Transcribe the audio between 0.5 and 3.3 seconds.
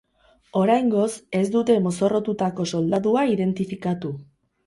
Oraingoz ez dute mozorrotutako soldadua